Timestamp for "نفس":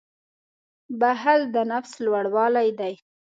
1.71-1.91